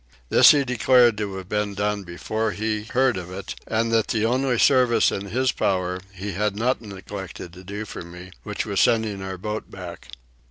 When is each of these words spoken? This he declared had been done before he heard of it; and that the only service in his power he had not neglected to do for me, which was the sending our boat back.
This 0.29 0.49
he 0.49 0.65
declared 0.65 1.19
had 1.19 1.47
been 1.47 1.75
done 1.75 2.01
before 2.01 2.53
he 2.53 2.85
heard 2.85 3.17
of 3.17 3.29
it; 3.29 3.53
and 3.67 3.91
that 3.91 4.07
the 4.07 4.25
only 4.25 4.57
service 4.57 5.11
in 5.11 5.25
his 5.27 5.51
power 5.51 5.99
he 6.11 6.31
had 6.31 6.55
not 6.55 6.81
neglected 6.81 7.53
to 7.53 7.63
do 7.63 7.85
for 7.85 8.01
me, 8.01 8.31
which 8.41 8.65
was 8.65 8.79
the 8.79 8.83
sending 8.83 9.21
our 9.21 9.37
boat 9.37 9.69
back. 9.69 10.07